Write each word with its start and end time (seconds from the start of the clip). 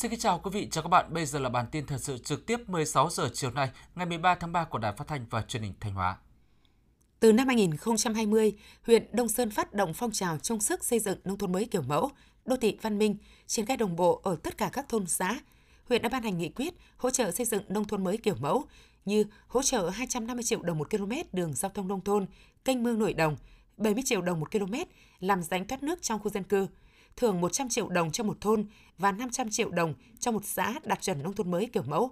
Xin 0.00 0.10
kính 0.10 0.20
chào 0.20 0.38
quý 0.38 0.50
vị, 0.54 0.68
chào 0.70 0.82
các 0.82 0.88
bạn. 0.88 1.14
Bây 1.14 1.26
giờ 1.26 1.38
là 1.38 1.48
bản 1.48 1.66
tin 1.72 1.86
thời 1.86 1.98
sự 1.98 2.18
trực 2.18 2.46
tiếp 2.46 2.68
16 2.68 3.10
giờ 3.10 3.30
chiều 3.32 3.50
nay, 3.50 3.70
ngày 3.94 4.06
13 4.06 4.34
tháng 4.34 4.52
3 4.52 4.64
của 4.64 4.78
Đài 4.78 4.92
Phát 4.92 5.08
thanh 5.08 5.26
và 5.30 5.42
Truyền 5.42 5.62
hình 5.62 5.72
Thanh 5.80 5.94
Hóa. 5.94 6.16
Từ 7.20 7.32
năm 7.32 7.46
2020, 7.46 8.52
huyện 8.82 9.06
Đông 9.12 9.28
Sơn 9.28 9.50
phát 9.50 9.74
động 9.74 9.94
phong 9.94 10.12
trào 10.12 10.38
chung 10.38 10.60
sức 10.60 10.84
xây 10.84 10.98
dựng 10.98 11.18
nông 11.24 11.38
thôn 11.38 11.52
mới 11.52 11.64
kiểu 11.64 11.82
mẫu, 11.82 12.10
đô 12.44 12.56
thị 12.56 12.78
văn 12.82 12.98
minh, 12.98 13.16
triển 13.46 13.66
khai 13.66 13.76
đồng 13.76 13.96
bộ 13.96 14.20
ở 14.24 14.36
tất 14.42 14.58
cả 14.58 14.70
các 14.72 14.88
thôn 14.88 15.06
xã. 15.06 15.38
Huyện 15.88 16.02
đã 16.02 16.08
ban 16.08 16.22
hành 16.22 16.38
nghị 16.38 16.48
quyết 16.48 16.74
hỗ 16.96 17.10
trợ 17.10 17.30
xây 17.30 17.46
dựng 17.46 17.62
nông 17.68 17.84
thôn 17.84 18.04
mới 18.04 18.16
kiểu 18.16 18.34
mẫu 18.40 18.64
như 19.04 19.24
hỗ 19.46 19.62
trợ 19.62 19.88
250 19.88 20.42
triệu 20.42 20.62
đồng 20.62 20.78
một 20.78 20.90
km 20.90 21.12
đường 21.32 21.54
giao 21.54 21.70
thông 21.74 21.88
nông 21.88 22.00
thôn, 22.00 22.26
kênh 22.64 22.82
mương 22.82 22.98
nội 22.98 23.12
đồng, 23.12 23.36
70 23.76 24.02
triệu 24.06 24.22
đồng 24.22 24.40
một 24.40 24.50
km 24.50 24.74
làm 25.20 25.42
rãnh 25.42 25.66
thoát 25.66 25.82
nước 25.82 26.02
trong 26.02 26.20
khu 26.20 26.30
dân 26.30 26.42
cư, 26.42 26.66
thưởng 27.16 27.40
100 27.40 27.68
triệu 27.68 27.88
đồng 27.88 28.10
cho 28.10 28.24
một 28.24 28.40
thôn 28.40 28.66
và 28.98 29.12
500 29.12 29.50
triệu 29.50 29.70
đồng 29.70 29.94
cho 30.18 30.32
một 30.32 30.44
xã 30.44 30.74
đạt 30.84 31.02
chuẩn 31.02 31.22
nông 31.22 31.34
thôn 31.34 31.50
mới 31.50 31.68
kiểu 31.72 31.82
mẫu. 31.82 32.10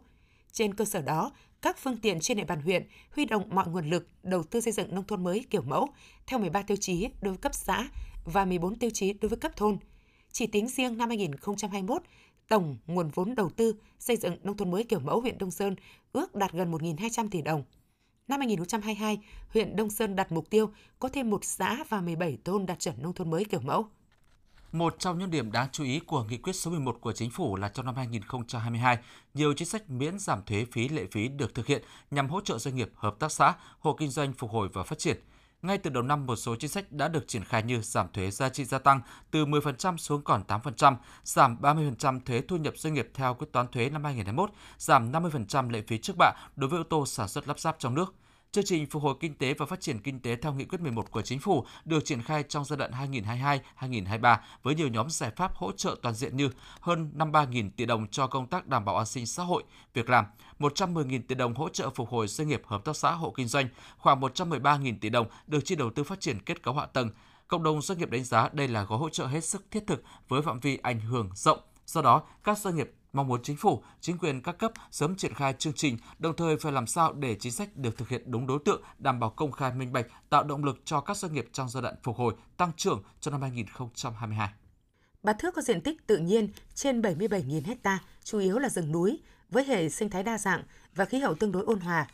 Trên 0.53 0.75
cơ 0.75 0.85
sở 0.85 1.03
đó, 1.03 1.33
các 1.63 1.79
phương 1.79 1.97
tiện 1.97 2.21
trên 2.21 2.37
địa 2.37 2.45
bàn 2.45 2.63
huyện 2.63 2.87
huy 3.11 3.25
động 3.25 3.49
mọi 3.51 3.69
nguồn 3.69 3.91
lực 3.91 4.09
đầu 4.23 4.43
tư 4.43 4.61
xây 4.61 4.73
dựng 4.73 4.95
nông 4.95 5.07
thôn 5.07 5.25
mới 5.25 5.45
kiểu 5.51 5.63
mẫu 5.63 5.89
theo 6.27 6.39
13 6.39 6.63
tiêu 6.63 6.77
chí 6.77 7.09
đối 7.21 7.33
với 7.33 7.39
cấp 7.39 7.55
xã 7.55 7.89
và 8.25 8.45
14 8.45 8.79
tiêu 8.79 8.91
chí 8.91 9.13
đối 9.13 9.29
với 9.29 9.39
cấp 9.39 9.53
thôn. 9.57 9.79
Chỉ 10.33 10.47
tính 10.47 10.69
riêng 10.69 10.97
năm 10.97 11.09
2021, 11.09 12.03
tổng 12.49 12.77
nguồn 12.87 13.11
vốn 13.15 13.35
đầu 13.35 13.51
tư 13.51 13.75
xây 13.99 14.17
dựng 14.17 14.37
nông 14.43 14.57
thôn 14.57 14.71
mới 14.71 14.85
kiểu 14.85 15.01
mẫu 15.01 15.21
huyện 15.21 15.39
Đông 15.39 15.51
Sơn 15.51 15.77
ước 16.13 16.35
đạt 16.35 16.53
gần 16.53 16.73
1.200 16.73 17.29
tỷ 17.31 17.43
đồng. 17.43 17.63
Năm 18.29 18.41
2022, 18.41 19.19
huyện 19.49 19.77
Đông 19.77 19.91
Sơn 19.91 20.17
đặt 20.17 20.33
mục 20.33 20.51
tiêu 20.51 20.71
có 20.99 21.09
thêm 21.09 21.31
một 21.31 21.45
xã 21.45 21.85
và 21.89 22.01
17 22.01 22.39
thôn 22.45 22.67
đạt 22.67 22.79
chuẩn 22.79 23.03
nông 23.03 23.13
thôn 23.13 23.31
mới 23.31 23.45
kiểu 23.45 23.61
mẫu. 23.61 23.87
Một 24.73 24.97
trong 24.99 25.19
những 25.19 25.31
điểm 25.31 25.53
đáng 25.53 25.69
chú 25.73 25.85
ý 25.85 26.01
của 26.01 26.25
nghị 26.25 26.37
quyết 26.37 26.53
số 26.53 26.71
11 26.71 26.99
của 27.01 27.13
chính 27.13 27.31
phủ 27.31 27.57
là 27.57 27.69
trong 27.69 27.87
năm 27.87 27.95
2022, 27.97 28.99
nhiều 29.35 29.53
chính 29.53 29.69
sách 29.69 29.91
miễn 29.91 30.19
giảm 30.19 30.43
thuế 30.43 30.67
phí 30.73 30.89
lệ 30.89 31.05
phí 31.13 31.29
được 31.29 31.55
thực 31.55 31.67
hiện 31.67 31.83
nhằm 32.11 32.29
hỗ 32.29 32.41
trợ 32.41 32.59
doanh 32.59 32.77
nghiệp, 32.77 32.91
hợp 32.95 33.19
tác 33.19 33.33
xã, 33.33 33.55
hộ 33.81 33.93
kinh 33.93 34.11
doanh 34.11 34.33
phục 34.33 34.51
hồi 34.51 34.69
và 34.73 34.83
phát 34.83 34.99
triển. 34.99 35.17
Ngay 35.63 35.79
từ 35.79 35.91
đầu 35.91 36.03
năm, 36.03 36.27
một 36.27 36.37
số 36.37 36.57
chính 36.57 36.71
sách 36.71 36.93
đã 36.93 37.09
được 37.09 37.29
triển 37.29 37.45
khai 37.45 37.63
như 37.63 37.81
giảm 37.81 38.07
thuế 38.13 38.31
giá 38.31 38.49
trị 38.49 38.65
gia 38.65 38.79
tăng 38.79 39.01
từ 39.31 39.47
10% 39.47 39.97
xuống 39.97 40.23
còn 40.23 40.43
8%, 40.49 40.97
giảm 41.25 41.57
30% 41.61 42.21
thuế 42.21 42.41
thu 42.41 42.57
nhập 42.57 42.75
doanh 42.77 42.95
nghiệp 42.95 43.11
theo 43.15 43.35
quyết 43.35 43.53
toán 43.53 43.69
thuế 43.69 43.91
năm 43.91 44.05
2021, 44.05 44.51
giảm 44.79 45.13
50% 45.13 45.71
lệ 45.71 45.83
phí 45.87 45.99
trước 45.99 46.17
bạ 46.19 46.33
đối 46.57 46.71
với 46.71 46.81
ô 46.81 46.83
tô 46.83 47.07
sản 47.07 47.29
xuất 47.29 47.49
lắp 47.49 47.61
ráp 47.61 47.77
trong 47.79 47.95
nước– 47.95 48.15
Chương 48.53 48.65
trình 48.65 48.87
phục 48.87 49.03
hồi 49.03 49.15
kinh 49.21 49.35
tế 49.35 49.55
và 49.55 49.67
phát 49.67 49.81
triển 49.81 50.01
kinh 50.01 50.21
tế 50.21 50.37
theo 50.37 50.53
nghị 50.53 50.65
quyết 50.65 50.81
11 50.81 51.11
của 51.11 51.23
chính 51.23 51.39
phủ 51.39 51.65
được 51.85 52.05
triển 52.05 52.23
khai 52.23 52.43
trong 52.43 52.65
giai 52.65 52.77
đoạn 52.77 52.91
2022-2023 53.81 54.37
với 54.63 54.75
nhiều 54.75 54.89
nhóm 54.89 55.11
giải 55.11 55.31
pháp 55.37 55.55
hỗ 55.55 55.73
trợ 55.73 55.97
toàn 56.03 56.15
diện 56.15 56.37
như 56.37 56.51
hơn 56.81 57.13
53.000 57.17 57.71
tỷ 57.77 57.87
đồng 57.87 58.07
cho 58.07 58.27
công 58.27 58.47
tác 58.47 58.67
đảm 58.67 58.85
bảo 58.85 58.97
an 58.97 59.07
sinh 59.07 59.27
xã 59.27 59.43
hội, 59.43 59.63
việc 59.95 60.09
làm, 60.11 60.25
110.000 60.59 61.23
tỷ 61.29 61.35
đồng 61.35 61.55
hỗ 61.55 61.69
trợ 61.69 61.91
phục 61.91 62.09
hồi 62.09 62.29
doanh 62.29 62.49
nghiệp 62.49 62.63
hợp 62.67 62.85
tác 62.85 62.97
xã 62.97 63.11
hộ 63.13 63.31
kinh 63.37 63.49
doanh, 63.49 63.69
khoảng 63.99 64.21
113.000 64.21 64.99
tỷ 65.01 65.09
đồng 65.09 65.27
được 65.47 65.61
chi 65.65 65.77
đầu 65.77 65.91
tư 65.91 66.05
phát 66.05 66.21
triển 66.21 66.41
kết 66.41 66.63
cấu 66.63 66.75
hạ 66.75 66.87
tầng. 66.87 67.11
Cộng 67.49 67.63
đồng 67.63 67.83
doanh 67.83 67.99
nghiệp 67.99 68.11
đánh 68.11 68.25
giá 68.25 68.49
đây 68.53 68.69
là 68.69 68.83
gói 68.83 68.99
hỗ 68.99 69.09
trợ 69.09 69.27
hết 69.27 69.45
sức 69.45 69.67
thiết 69.71 69.87
thực 69.87 70.03
với 70.29 70.43
phạm 70.43 70.61
vi 70.61 70.79
ảnh 70.83 71.01
hưởng 71.01 71.31
rộng. 71.35 71.59
Do 71.87 72.03
đó, 72.03 72.23
các 72.45 72.59
doanh 72.59 72.77
nghiệp 72.77 72.91
mong 73.13 73.29
muốn 73.29 73.43
chính 73.43 73.57
phủ, 73.57 73.83
chính 74.01 74.19
quyền 74.19 74.43
các 74.43 74.59
cấp 74.59 74.73
sớm 74.91 75.17
triển 75.17 75.35
khai 75.35 75.55
chương 75.59 75.73
trình, 75.73 75.99
đồng 76.19 76.37
thời 76.37 76.57
phải 76.57 76.73
làm 76.73 76.87
sao 76.87 77.13
để 77.13 77.37
chính 77.41 77.53
sách 77.53 77.77
được 77.77 77.99
thực 77.99 78.09
hiện 78.09 78.23
đúng 78.31 78.47
đối 78.47 78.59
tượng, 78.65 78.83
đảm 78.99 79.21
bảo 79.21 79.31
công 79.31 79.53
khai 79.53 79.73
minh 79.73 79.93
bạch, 79.93 80.07
tạo 80.31 80.45
động 80.45 80.65
lực 80.65 80.81
cho 80.85 81.01
các 81.01 81.17
doanh 81.17 81.33
nghiệp 81.33 81.49
trong 81.53 81.69
giai 81.69 81.83
đoạn 81.83 81.95
phục 82.03 82.17
hồi, 82.17 82.35
tăng 82.57 82.73
trưởng 82.77 83.03
cho 83.21 83.31
năm 83.31 83.43
2022. 83.43 84.49
Bát 85.23 85.37
Thước 85.39 85.55
có 85.55 85.63
diện 85.63 85.81
tích 85.81 86.07
tự 86.07 86.17
nhiên 86.17 86.49
trên 86.75 87.01
77.000 87.01 87.77
ha, 87.85 87.99
chủ 88.25 88.39
yếu 88.39 88.59
là 88.59 88.69
rừng 88.69 88.93
núi, 88.93 89.21
với 89.51 89.65
hệ 89.65 89.89
sinh 89.89 90.11
thái 90.11 90.23
đa 90.23 90.39
dạng 90.39 90.63
và 90.95 91.05
khí 91.05 91.19
hậu 91.19 91.35
tương 91.35 91.53
đối 91.53 91.65
ôn 91.65 91.81
hòa. 91.81 92.07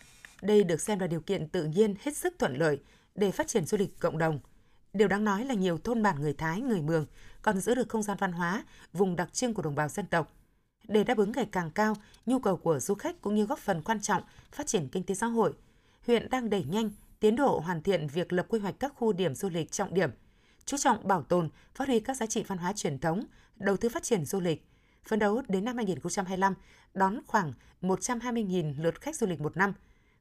Đây 0.43 0.65
được 0.65 0.81
xem 0.81 0.99
là 0.99 1.07
điều 1.07 1.21
kiện 1.21 1.49
tự 1.49 1.65
nhiên 1.65 1.95
hết 2.03 2.17
sức 2.17 2.35
thuận 2.39 2.57
lợi 2.57 2.81
để 3.15 3.31
phát 3.31 3.49
triển 3.49 3.65
du 3.65 3.79
lịch 3.79 4.01
cộng 4.01 4.19
đồng. 4.19 4.41
Điều 4.93 5.09
đáng 5.09 5.25
nói 5.25 5.45
là 5.45 5.55
nhiều 5.55 5.79
thôn 5.79 6.03
bản 6.03 6.21
người 6.21 6.35
Thái, 6.35 6.61
người 6.61 6.81
Mường 6.81 7.07
còn 7.43 7.61
giữ 7.61 7.75
được 7.75 7.89
không 7.89 8.03
gian 8.03 8.17
văn 8.21 8.33
hóa, 8.33 8.65
vùng 8.93 9.17
đặc 9.17 9.33
trưng 9.33 9.55
của 9.55 9.63
đồng 9.63 9.75
bào 9.75 9.89
dân 9.89 10.07
tộc– 10.07 10.33
để 10.89 11.05
đáp 11.05 11.19
ứng 11.19 11.33
ngày 11.33 11.49
càng 11.53 11.71
cao 11.71 11.97
nhu 12.27 12.39
cầu 12.39 12.57
của 12.57 12.81
du 12.81 12.95
khách 12.95 13.21
cũng 13.21 13.35
như 13.35 13.45
góp 13.45 13.59
phần 13.59 13.83
quan 13.83 14.01
trọng 14.01 14.23
phát 14.53 14.67
triển 14.67 14.89
kinh 14.89 15.03
tế 15.03 15.15
xã 15.15 15.27
hội, 15.27 15.53
huyện 16.07 16.31
đang 16.31 16.51
đẩy 16.51 16.65
nhanh 16.65 16.91
tiến 17.21 17.37
độ 17.37 17.59
hoàn 17.59 17.83
thiện 17.83 18.07
việc 18.07 18.33
lập 18.33 18.47
quy 18.49 18.59
hoạch 18.59 18.75
các 18.81 18.93
khu 18.97 19.13
điểm 19.13 19.35
du 19.35 19.49
lịch 19.49 19.73
trọng 19.73 19.95
điểm, 19.95 20.11
chú 20.65 20.77
trọng 20.77 21.09
bảo 21.09 21.23
tồn, 21.23 21.49
phát 21.75 21.89
huy 21.89 22.01
các 22.01 22.17
giá 22.17 22.27
trị 22.27 22.45
văn 22.47 22.59
hóa 22.59 22.73
truyền 22.73 22.99
thống, 22.99 23.25
đầu 23.57 23.77
tư 23.77 23.89
phát 23.89 24.03
triển 24.03 24.25
du 24.25 24.41
lịch. 24.41 24.67
Phấn 25.09 25.19
đấu 25.19 25.43
đến 25.49 25.65
năm 25.65 25.77
2025 25.77 26.55
đón 26.95 27.21
khoảng 27.27 27.53
120.000 27.83 28.83
lượt 28.83 29.01
khách 29.01 29.17
du 29.17 29.27
lịch 29.27 29.41
một 29.41 29.57
năm. 29.57 29.73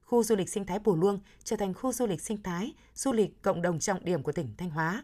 Khu 0.02 0.24
du 0.24 0.36
lịch 0.36 0.50
sinh 0.50 0.66
thái 0.66 0.80
Bù 0.80 0.96
Luông 0.96 1.20
trở 1.44 1.56
thành 1.56 1.74
khu 1.74 1.94
du 1.94 2.08
lịch 2.08 2.22
sinh 2.22 2.44
thái, 2.44 2.74
du 2.94 3.14
lịch 3.14 3.42
cộng 3.42 3.62
đồng 3.62 3.80
trọng 3.80 4.06
điểm 4.06 4.24
của 4.24 4.32
tỉnh 4.32 4.54
Thanh 4.58 4.70
Hóa. 4.70 5.04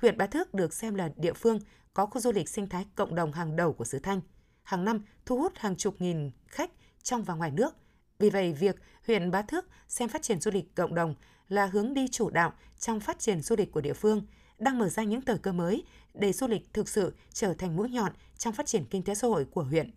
Huyện 0.00 0.18
Bá 0.18 0.26
Thước 0.26 0.54
được 0.54 0.74
xem 0.74 0.94
là 0.94 1.10
địa 1.16 1.32
phương 1.32 1.58
có 1.94 2.06
khu 2.06 2.20
du 2.20 2.32
lịch 2.32 2.48
sinh 2.48 2.68
thái 2.68 2.86
cộng 2.94 3.14
đồng 3.14 3.32
hàng 3.32 3.56
đầu 3.56 3.72
của 3.72 3.84
xứ 3.84 3.98
Thanh– 3.98 4.20
hàng 4.68 4.84
năm 4.84 5.00
thu 5.26 5.38
hút 5.38 5.52
hàng 5.56 5.76
chục 5.76 5.94
nghìn 5.98 6.30
khách 6.46 6.70
trong 7.02 7.22
và 7.22 7.34
ngoài 7.34 7.50
nước. 7.50 7.74
Vì 8.18 8.30
vậy, 8.30 8.52
việc 8.52 8.76
huyện 9.06 9.30
Bá 9.30 9.42
Thước 9.42 9.64
xem 9.88 10.08
phát 10.08 10.22
triển 10.22 10.40
du 10.40 10.50
lịch 10.50 10.74
cộng 10.74 10.94
đồng 10.94 11.14
là 11.48 11.66
hướng 11.66 11.94
đi 11.94 12.08
chủ 12.08 12.30
đạo 12.30 12.52
trong 12.78 13.00
phát 13.00 13.18
triển 13.18 13.40
du 13.40 13.56
lịch 13.56 13.72
của 13.72 13.80
địa 13.80 13.92
phương, 13.92 14.26
đang 14.58 14.78
mở 14.78 14.88
ra 14.88 15.02
những 15.02 15.22
thời 15.22 15.38
cơ 15.38 15.52
mới 15.52 15.84
để 16.14 16.32
du 16.32 16.46
lịch 16.46 16.74
thực 16.74 16.88
sự 16.88 17.14
trở 17.32 17.54
thành 17.54 17.76
mũi 17.76 17.90
nhọn 17.90 18.12
trong 18.38 18.54
phát 18.54 18.66
triển 18.66 18.84
kinh 18.84 19.02
tế 19.02 19.14
xã 19.14 19.28
hội 19.28 19.44
của 19.44 19.62
huyện. 19.62 19.90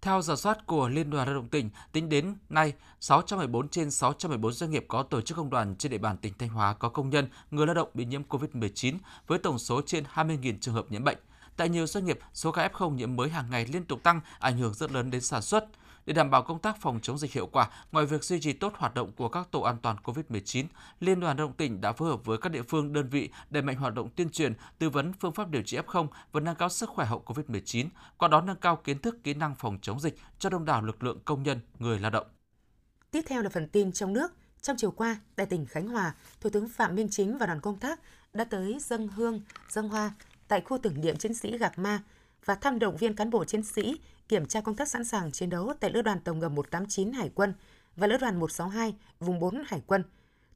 Theo 0.00 0.22
giả 0.22 0.36
soát 0.36 0.66
của 0.66 0.88
Liên 0.88 1.10
đoàn 1.10 1.26
Lao 1.26 1.34
động 1.34 1.48
tỉnh, 1.48 1.70
tính 1.92 2.08
đến 2.08 2.34
nay, 2.48 2.72
614 3.00 3.68
trên 3.68 3.90
614 3.90 4.52
doanh 4.52 4.70
nghiệp 4.70 4.84
có 4.88 5.02
tổ 5.02 5.20
chức 5.20 5.36
công 5.36 5.50
đoàn 5.50 5.76
trên 5.76 5.92
địa 5.92 5.98
bàn 5.98 6.16
tỉnh 6.16 6.32
Thanh 6.38 6.48
Hóa 6.48 6.74
có 6.74 6.88
công 6.88 7.10
nhân, 7.10 7.28
người 7.50 7.66
lao 7.66 7.74
động 7.74 7.88
bị 7.94 8.04
nhiễm 8.04 8.22
COVID-19 8.28 8.98
với 9.26 9.38
tổng 9.38 9.58
số 9.58 9.80
trên 9.86 10.04
20.000 10.14 10.58
trường 10.60 10.74
hợp 10.74 10.86
nhiễm 10.90 11.04
bệnh. 11.04 11.18
Tại 11.56 11.68
nhiều 11.68 11.86
doanh 11.86 12.04
nghiệp, 12.04 12.18
số 12.32 12.52
ca 12.52 12.68
F0 12.68 12.94
nhiễm 12.94 13.16
mới 13.16 13.28
hàng 13.28 13.50
ngày 13.50 13.66
liên 13.66 13.84
tục 13.84 14.02
tăng, 14.02 14.20
ảnh 14.38 14.58
hưởng 14.58 14.74
rất 14.74 14.92
lớn 14.92 15.10
đến 15.10 15.20
sản 15.20 15.42
xuất. 15.42 15.64
Để 16.06 16.12
đảm 16.12 16.30
bảo 16.30 16.42
công 16.42 16.58
tác 16.58 16.80
phòng 16.80 17.00
chống 17.02 17.18
dịch 17.18 17.32
hiệu 17.32 17.46
quả, 17.46 17.70
ngoài 17.92 18.06
việc 18.06 18.24
duy 18.24 18.40
trì 18.40 18.52
tốt 18.52 18.72
hoạt 18.76 18.94
động 18.94 19.12
của 19.12 19.28
các 19.28 19.50
tổ 19.50 19.60
an 19.60 19.76
toàn 19.82 19.96
COVID-19, 20.04 20.64
Liên 21.00 21.20
đoàn 21.20 21.36
Lao 21.36 21.46
động 21.46 21.56
tỉnh 21.56 21.80
đã 21.80 21.92
phối 21.92 22.08
hợp 22.08 22.24
với 22.24 22.38
các 22.38 22.52
địa 22.52 22.62
phương, 22.62 22.92
đơn 22.92 23.08
vị 23.08 23.30
đẩy 23.50 23.62
mạnh 23.62 23.76
hoạt 23.76 23.94
động 23.94 24.08
tuyên 24.16 24.30
truyền, 24.30 24.52
tư 24.78 24.90
vấn 24.90 25.12
phương 25.12 25.32
pháp 25.32 25.48
điều 25.48 25.62
trị 25.62 25.78
F0 25.78 26.06
và 26.32 26.40
nâng 26.40 26.56
cao 26.56 26.68
sức 26.68 26.88
khỏe 26.88 27.06
hậu 27.06 27.22
COVID-19, 27.26 27.88
qua 28.18 28.28
đó 28.28 28.40
nâng 28.40 28.56
cao 28.56 28.76
kiến 28.76 28.98
thức, 28.98 29.24
kỹ 29.24 29.34
năng 29.34 29.54
phòng 29.54 29.78
chống 29.82 30.00
dịch 30.00 30.18
cho 30.38 30.50
đông 30.50 30.64
đảo 30.64 30.82
lực 30.82 31.02
lượng 31.02 31.18
công 31.24 31.42
nhân, 31.42 31.60
người 31.78 31.98
lao 31.98 32.10
động. 32.10 32.26
Tiếp 33.10 33.22
theo 33.26 33.42
là 33.42 33.48
phần 33.48 33.68
tin 33.68 33.92
trong 33.92 34.12
nước. 34.12 34.32
Trong 34.62 34.76
chiều 34.76 34.90
qua, 34.90 35.16
tại 35.36 35.46
tỉnh 35.46 35.66
Khánh 35.66 35.88
Hòa, 35.88 36.14
Thủ 36.40 36.50
tướng 36.50 36.68
Phạm 36.68 36.94
Minh 36.94 37.08
Chính 37.10 37.38
và 37.38 37.46
đoàn 37.46 37.60
công 37.60 37.78
tác 37.78 38.00
đã 38.32 38.44
tới 38.44 38.76
dân 38.80 39.08
hương, 39.08 39.40
dân 39.68 39.88
hoa 39.88 40.12
tại 40.48 40.60
khu 40.60 40.78
tưởng 40.78 41.00
niệm 41.00 41.16
chiến 41.16 41.34
sĩ 41.34 41.58
Gạc 41.58 41.78
Ma 41.78 42.02
và 42.44 42.54
thăm 42.54 42.78
động 42.78 42.96
viên 42.96 43.14
cán 43.16 43.30
bộ 43.30 43.44
chiến 43.44 43.62
sĩ 43.62 43.96
kiểm 44.28 44.46
tra 44.46 44.60
công 44.60 44.76
tác 44.76 44.88
sẵn 44.88 45.04
sàng 45.04 45.32
chiến 45.32 45.50
đấu 45.50 45.72
tại 45.80 45.90
Lữ 45.90 46.02
đoàn 46.02 46.20
Tàu 46.20 46.34
ngầm 46.34 46.54
189 46.54 47.12
Hải 47.12 47.30
quân 47.34 47.54
và 47.96 48.06
Lữ 48.06 48.16
đoàn 48.16 48.40
162 48.40 48.94
vùng 49.20 49.40
4 49.40 49.62
Hải 49.66 49.82
quân. 49.86 50.04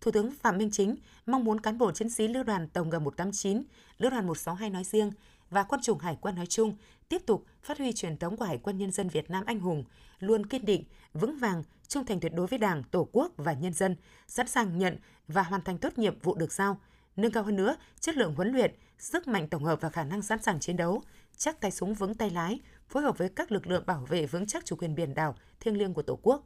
Thủ 0.01 0.11
tướng 0.11 0.31
Phạm 0.31 0.59
Minh 0.59 0.71
Chính 0.71 0.97
mong 1.27 1.45
muốn 1.45 1.61
cán 1.61 1.79
bộ 1.79 1.93
chiến 1.93 2.11
sĩ 2.11 2.29
Lữ 2.29 2.43
đoàn 2.43 2.69
Tàu 2.69 2.85
ngầm 2.85 3.05
189, 3.05 3.63
Lữ 3.99 4.11
đoàn 4.11 4.27
162 4.27 4.71
nói 4.71 4.85
riêng 4.85 5.13
và 5.51 5.63
quân 5.63 5.81
chủng 5.83 5.99
Hải 5.99 6.17
quân 6.21 6.35
nói 6.35 6.47
chung 6.47 6.77
tiếp 7.09 7.23
tục 7.27 7.45
phát 7.63 7.79
huy 7.79 7.93
truyền 7.93 8.17
thống 8.17 8.37
của 8.37 8.45
Hải 8.45 8.59
quân 8.59 8.79
Nhân 8.79 8.93
dân 8.93 9.09
Việt 9.09 9.31
Nam 9.31 9.45
anh 9.47 9.61
hùng, 9.61 9.85
luôn 10.21 10.47
kiên 10.47 10.65
định, 10.65 10.85
vững 11.15 11.39
vàng, 11.39 11.63
trung 11.89 12.05
thành 12.05 12.21
tuyệt 12.21 12.33
đối 12.35 12.47
với 12.47 12.59
Đảng, 12.59 12.83
Tổ 12.83 13.09
quốc 13.13 13.33
và 13.37 13.53
nhân 13.53 13.73
dân, 13.73 13.97
sẵn 14.27 14.49
sàng 14.49 14.79
nhận 14.79 14.97
và 15.29 15.43
hoàn 15.43 15.63
thành 15.63 15.79
tốt 15.79 15.99
nhiệm 15.99 16.19
vụ 16.19 16.35
được 16.35 16.53
giao, 16.53 16.81
nâng 17.19 17.33
cao 17.33 17.43
hơn 17.43 17.57
nữa 17.57 17.77
chất 18.01 18.17
lượng 18.17 18.35
huấn 18.35 18.53
luyện, 18.53 18.75
sức 18.99 19.29
mạnh 19.29 19.49
tổng 19.49 19.65
hợp 19.65 19.81
và 19.81 19.91
khả 19.91 20.05
năng 20.05 20.23
sẵn 20.23 20.43
sàng 20.43 20.61
chiến 20.61 20.77
đấu, 20.77 21.03
chắc 21.37 21.61
tay 21.61 21.71
súng 21.71 21.95
vững 21.95 22.15
tay 22.15 22.31
lái, 22.31 22.61
phối 22.89 23.03
hợp 23.03 23.19
với 23.19 23.29
các 23.29 23.53
lực 23.53 23.67
lượng 23.67 23.87
bảo 23.87 24.07
vệ 24.09 24.27
vững 24.27 24.47
chắc 24.47 24.65
chủ 24.65 24.77
quyền 24.77 24.95
biển 24.95 25.15
đảo 25.15 25.35
thiêng 25.61 25.79
liêng 25.79 25.95
của 25.95 26.03
Tổ 26.03 26.19
quốc. 26.23 26.45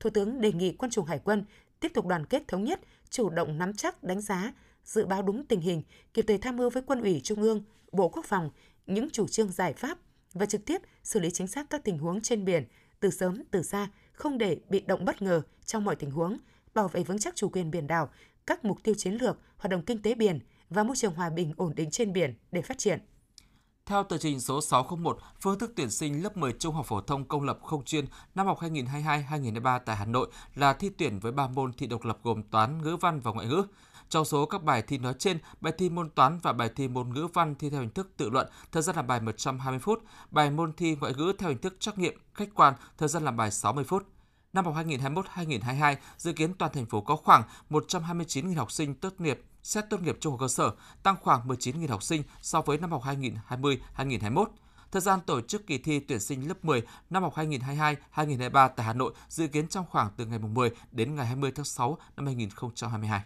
Thủ 0.00 0.10
tướng 0.10 0.40
đề 0.40 0.52
nghị 0.52 0.72
quân 0.72 0.90
chủng 0.90 1.06
hải 1.06 1.18
quân 1.24 1.44
tiếp 1.80 1.92
tục 1.94 2.06
đoàn 2.06 2.26
kết 2.26 2.48
thống 2.48 2.64
nhất, 2.64 2.80
chủ 3.10 3.30
động 3.30 3.58
nắm 3.58 3.74
chắc, 3.74 4.02
đánh 4.02 4.20
giá, 4.20 4.52
dự 4.84 5.06
báo 5.06 5.22
đúng 5.22 5.46
tình 5.46 5.60
hình, 5.60 5.82
kịp 6.14 6.24
thời 6.28 6.38
tham 6.38 6.56
mưu 6.56 6.70
với 6.70 6.82
quân 6.86 7.00
ủy 7.00 7.20
Trung 7.24 7.42
ương, 7.42 7.62
Bộ 7.92 8.08
Quốc 8.08 8.24
phòng 8.24 8.50
những 8.86 9.10
chủ 9.10 9.28
trương 9.28 9.52
giải 9.52 9.72
pháp 9.72 9.98
và 10.32 10.46
trực 10.46 10.64
tiếp 10.64 10.82
xử 11.02 11.20
lý 11.20 11.30
chính 11.30 11.46
xác 11.46 11.70
các 11.70 11.84
tình 11.84 11.98
huống 11.98 12.20
trên 12.20 12.44
biển 12.44 12.64
từ 13.00 13.10
sớm 13.10 13.42
từ 13.50 13.62
xa, 13.62 13.88
không 14.12 14.38
để 14.38 14.58
bị 14.68 14.80
động 14.80 15.04
bất 15.04 15.22
ngờ 15.22 15.42
trong 15.64 15.84
mọi 15.84 15.96
tình 15.96 16.10
huống, 16.10 16.38
bảo 16.74 16.88
vệ 16.88 17.02
vững 17.02 17.18
chắc 17.18 17.36
chủ 17.36 17.48
quyền 17.48 17.70
biển 17.70 17.86
đảo, 17.86 18.10
các 18.46 18.64
mục 18.64 18.78
tiêu 18.82 18.94
chiến 18.98 19.14
lược, 19.14 19.38
hoạt 19.56 19.70
động 19.70 19.82
kinh 19.82 20.02
tế 20.02 20.14
biển 20.14 20.40
và 20.70 20.82
môi 20.82 20.96
trường 20.96 21.14
hòa 21.14 21.30
bình 21.30 21.52
ổn 21.56 21.74
định 21.74 21.90
trên 21.90 22.12
biển 22.12 22.34
để 22.52 22.62
phát 22.62 22.78
triển. 22.78 23.00
Theo 23.86 24.02
tờ 24.04 24.18
trình 24.18 24.40
số 24.40 24.60
601, 24.60 25.18
phương 25.40 25.58
thức 25.58 25.72
tuyển 25.76 25.90
sinh 25.90 26.22
lớp 26.22 26.36
10 26.36 26.52
trung 26.52 26.74
học 26.74 26.86
phổ 26.86 27.00
thông 27.00 27.24
công 27.24 27.42
lập 27.42 27.58
không 27.62 27.84
chuyên 27.84 28.04
năm 28.34 28.46
học 28.46 28.58
2022-2023 28.60 29.80
tại 29.86 29.96
Hà 29.96 30.04
Nội 30.04 30.30
là 30.54 30.72
thi 30.72 30.90
tuyển 30.98 31.18
với 31.18 31.32
3 31.32 31.48
môn 31.48 31.72
thi 31.72 31.86
độc 31.86 32.04
lập 32.04 32.18
gồm 32.22 32.42
toán, 32.42 32.82
ngữ 32.82 32.96
văn 33.00 33.20
và 33.20 33.32
ngoại 33.32 33.46
ngữ. 33.46 33.62
Trong 34.08 34.24
số 34.24 34.46
các 34.46 34.62
bài 34.62 34.82
thi 34.82 34.98
nói 34.98 35.14
trên, 35.18 35.38
bài 35.60 35.72
thi 35.78 35.90
môn 35.90 36.10
toán 36.10 36.38
và 36.42 36.52
bài 36.52 36.70
thi 36.76 36.88
môn 36.88 37.12
ngữ 37.14 37.28
văn 37.34 37.54
thi 37.54 37.70
theo 37.70 37.80
hình 37.80 37.90
thức 37.90 38.10
tự 38.16 38.30
luận, 38.30 38.46
thời 38.72 38.82
gian 38.82 38.96
làm 38.96 39.06
bài 39.06 39.20
120 39.20 39.78
phút, 39.78 40.02
bài 40.30 40.50
môn 40.50 40.72
thi 40.72 40.96
ngoại 41.00 41.14
ngữ 41.16 41.32
theo 41.38 41.48
hình 41.48 41.58
thức 41.58 41.76
trắc 41.80 41.98
nghiệm 41.98 42.18
khách 42.34 42.54
quan, 42.54 42.74
thời 42.98 43.08
gian 43.08 43.24
làm 43.24 43.36
bài 43.36 43.50
60 43.50 43.84
phút. 43.84 44.13
Năm 44.54 44.64
học 44.64 44.74
2021-2022, 44.74 45.96
dự 46.16 46.32
kiến 46.32 46.54
toàn 46.54 46.72
thành 46.72 46.86
phố 46.86 47.00
có 47.00 47.16
khoảng 47.16 47.42
129.000 47.70 48.56
học 48.56 48.72
sinh 48.72 48.94
tốt 48.94 49.20
nghiệp 49.20 49.42
xét 49.62 49.84
tốt 49.90 50.00
nghiệp 50.00 50.16
trung 50.20 50.32
học 50.32 50.40
cơ 50.40 50.48
sở, 50.48 50.70
tăng 51.02 51.16
khoảng 51.22 51.48
19.000 51.48 51.88
học 51.88 52.02
sinh 52.02 52.22
so 52.42 52.60
với 52.60 52.78
năm 52.78 52.92
học 52.92 53.02
2020-2021. 53.04 54.46
Thời 54.92 55.02
gian 55.02 55.20
tổ 55.26 55.40
chức 55.40 55.66
kỳ 55.66 55.78
thi 55.78 56.00
tuyển 56.00 56.20
sinh 56.20 56.48
lớp 56.48 56.64
10 56.64 56.82
năm 57.10 57.22
học 57.22 57.34
2022-2023 57.36 58.68
tại 58.76 58.86
Hà 58.86 58.92
Nội 58.92 59.12
dự 59.28 59.46
kiến 59.46 59.68
trong 59.68 59.84
khoảng 59.90 60.10
từ 60.16 60.26
ngày 60.26 60.38
10 60.38 60.70
đến 60.92 61.14
ngày 61.14 61.26
20 61.26 61.52
tháng 61.54 61.64
6 61.64 61.98
năm 62.16 62.26
2022. 62.26 63.22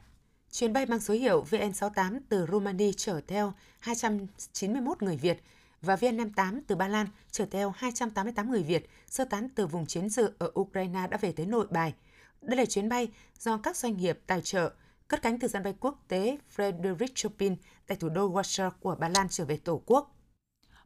Chuyến 0.52 0.72
bay 0.72 0.86
mang 0.86 1.00
số 1.00 1.14
hiệu 1.14 1.44
VN68 1.50 2.18
từ 2.28 2.46
Romania 2.52 2.92
chở 2.96 3.20
theo 3.26 3.52
291 3.80 5.02
người 5.02 5.16
Việt 5.16 5.42
và 5.82 5.96
VN58 5.96 6.60
từ 6.66 6.76
Ba 6.76 6.88
Lan 6.88 7.06
chở 7.30 7.46
theo 7.50 7.72
288 7.76 8.50
người 8.50 8.62
Việt 8.62 8.90
sơ 9.06 9.24
tán 9.24 9.48
từ 9.54 9.66
vùng 9.66 9.86
chiến 9.86 10.10
sự 10.10 10.34
ở 10.38 10.50
Ukraine 10.60 11.06
đã 11.10 11.16
về 11.16 11.32
tới 11.32 11.46
nội 11.46 11.66
bài. 11.70 11.94
Đây 12.42 12.56
là 12.56 12.64
chuyến 12.64 12.88
bay 12.88 13.08
do 13.38 13.56
các 13.56 13.76
doanh 13.76 13.96
nghiệp 13.96 14.20
tài 14.26 14.40
trợ, 14.40 14.72
cất 15.08 15.22
cánh 15.22 15.38
từ 15.38 15.48
sân 15.48 15.62
bay 15.62 15.74
quốc 15.80 16.04
tế 16.08 16.38
Frederic 16.56 17.08
Chopin 17.14 17.56
tại 17.86 17.96
thủ 17.96 18.08
đô 18.08 18.32
Warsaw 18.32 18.70
của 18.80 18.94
Ba 18.94 19.08
Lan 19.08 19.26
trở 19.30 19.44
về 19.44 19.56
Tổ 19.56 19.82
quốc. 19.86 20.14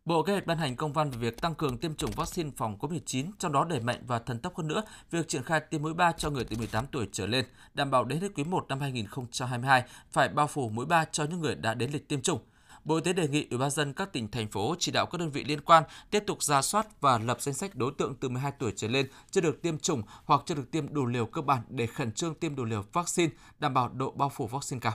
Bộ 0.04 0.22
Kế 0.22 0.32
hoạch 0.32 0.46
ban 0.46 0.58
hành 0.58 0.76
công 0.76 0.92
văn 0.92 1.10
về 1.10 1.18
việc 1.18 1.40
tăng 1.40 1.54
cường 1.54 1.78
tiêm 1.78 1.94
chủng 1.94 2.10
vaccine 2.10 2.50
phòng 2.56 2.76
COVID-19, 2.80 3.30
trong 3.38 3.52
đó 3.52 3.64
đẩy 3.64 3.80
mạnh 3.80 4.02
và 4.06 4.18
thần 4.18 4.38
tốc 4.38 4.56
hơn 4.56 4.68
nữa 4.68 4.82
việc 5.10 5.28
triển 5.28 5.42
khai 5.42 5.60
tiêm 5.60 5.82
mũi 5.82 5.94
3 5.94 6.12
cho 6.12 6.30
người 6.30 6.44
từ 6.44 6.56
18 6.56 6.86
tuổi 6.86 7.08
trở 7.12 7.26
lên, 7.26 7.44
đảm 7.74 7.90
bảo 7.90 8.04
đến 8.04 8.20
hết 8.20 8.28
quý 8.34 8.44
1 8.44 8.66
năm 8.68 8.80
2022 8.80 9.82
phải 10.12 10.28
bao 10.28 10.46
phủ 10.46 10.68
mũi 10.68 10.86
3 10.86 11.04
cho 11.04 11.24
những 11.24 11.40
người 11.40 11.54
đã 11.54 11.74
đến 11.74 11.90
lịch 11.90 12.08
tiêm 12.08 12.22
chủng. 12.22 12.40
Bộ 12.84 12.94
Y 12.94 13.00
tế 13.04 13.12
đề 13.12 13.28
nghị 13.28 13.46
Ủy 13.50 13.58
ban 13.58 13.70
dân 13.70 13.92
các 13.92 14.12
tỉnh 14.12 14.30
thành 14.30 14.48
phố 14.48 14.74
chỉ 14.78 14.92
đạo 14.92 15.06
các 15.06 15.18
đơn 15.18 15.30
vị 15.30 15.44
liên 15.44 15.60
quan 15.60 15.84
tiếp 16.10 16.22
tục 16.26 16.42
ra 16.42 16.62
soát 16.62 17.00
và 17.00 17.18
lập 17.18 17.40
danh 17.40 17.54
sách 17.54 17.74
đối 17.74 17.92
tượng 17.98 18.14
từ 18.20 18.28
12 18.28 18.52
tuổi 18.58 18.72
trở 18.76 18.88
lên 18.88 19.06
chưa 19.30 19.40
được 19.40 19.62
tiêm 19.62 19.78
chủng 19.78 20.02
hoặc 20.24 20.42
chưa 20.46 20.54
được 20.54 20.70
tiêm 20.70 20.94
đủ 20.94 21.06
liều 21.06 21.26
cơ 21.26 21.42
bản 21.42 21.60
để 21.68 21.86
khẩn 21.86 22.12
trương 22.12 22.34
tiêm 22.34 22.56
đủ 22.56 22.64
liều 22.64 22.84
vaccine, 22.92 23.32
đảm 23.58 23.74
bảo 23.74 23.88
độ 23.88 24.10
bao 24.10 24.28
phủ 24.28 24.46
vaccine 24.46 24.80
cao. 24.80 24.92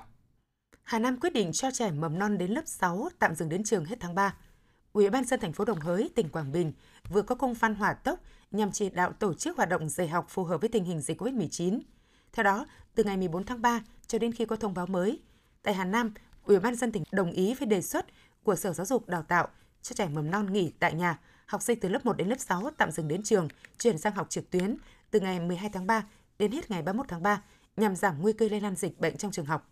Hà 0.84 1.00
Nam 1.00 1.20
quyết 1.20 1.34
định 1.34 1.52
cho 1.54 1.72
trẻ 1.72 1.92
mầm 1.92 2.20
non 2.20 2.38
đến 2.38 2.52
lớp 2.52 2.62
6 2.66 3.10
tạm 3.20 3.36
dừng 3.36 3.50
đến 3.50 3.64
trường 3.64 3.86
hết 3.86 3.96
tháng 4.00 4.16
3. 4.16 4.36
Ủy 4.94 5.10
ban 5.10 5.26
dân 5.26 5.40
thành 5.40 5.54
phố 5.54 5.66
Đồng 5.66 5.80
Hới, 5.80 6.10
tỉnh 6.16 6.30
Quảng 6.30 6.52
Bình 6.52 6.74
vừa 7.10 7.22
có 7.22 7.36
công 7.36 7.54
văn 7.54 7.76
hỏa 7.76 7.94
tốc 7.94 8.20
nhằm 8.52 8.72
chỉ 8.72 8.90
đạo 8.90 9.14
tổ 9.14 9.34
chức 9.34 9.58
hoạt 9.58 9.70
động 9.70 9.90
dạy 9.90 10.08
học 10.08 10.26
phù 10.30 10.44
hợp 10.44 10.62
với 10.62 10.70
tình 10.70 10.84
hình 10.84 11.02
dịch 11.02 11.22
COVID-19. 11.22 11.80
Theo 12.34 12.44
đó, 12.44 12.66
từ 12.96 13.04
ngày 13.04 13.18
14 13.18 13.44
tháng 13.44 13.62
3 13.62 13.82
cho 14.08 14.20
đến 14.20 14.32
khi 14.32 14.46
có 14.46 14.56
thông 14.56 14.74
báo 14.74 14.86
mới, 14.86 15.20
tại 15.64 15.74
Hà 15.74 15.86
Nam, 15.86 16.14
Ủy 16.48 16.60
ban 16.60 16.76
dân 16.76 16.92
tỉnh 16.92 17.04
đồng 17.12 17.32
ý 17.32 17.54
với 17.54 17.68
đề 17.68 17.82
xuất 17.82 18.06
của 18.44 18.56
Sở 18.56 18.74
Giáo 18.74 18.86
dục 18.86 19.10
Đào 19.10 19.24
tạo 19.24 19.48
cho 19.82 19.94
trẻ 19.94 20.08
mầm 20.08 20.32
non 20.32 20.54
nghỉ 20.54 20.72
tại 20.80 20.94
nhà, 20.94 21.20
học 21.46 21.62
sinh 21.62 21.80
từ 21.80 21.90
lớp 21.90 22.06
1 22.06 22.18
đến 22.18 22.28
lớp 22.28 22.40
6 22.40 22.70
tạm 22.78 22.92
dừng 22.92 23.08
đến 23.08 23.24
trường, 23.24 23.48
chuyển 23.78 23.98
sang 23.98 24.16
học 24.16 24.30
trực 24.30 24.50
tuyến 24.50 24.78
từ 25.12 25.20
ngày 25.20 25.40
12 25.40 25.70
tháng 25.74 25.88
3 25.88 26.04
đến 26.40 26.52
hết 26.52 26.72
ngày 26.72 26.82
31 26.82 27.06
tháng 27.10 27.24
3 27.24 27.42
nhằm 27.78 27.96
giảm 27.96 28.22
nguy 28.22 28.34
cơ 28.34 28.48
lây 28.52 28.62
lan 28.62 28.76
dịch 28.76 29.00
bệnh 29.00 29.18
trong 29.18 29.32
trường 29.32 29.46
học. 29.46 29.70